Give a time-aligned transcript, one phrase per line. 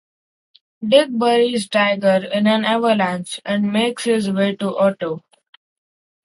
[0.83, 5.21] Dick buries Tiger in an avalanche and makes his way to Otto.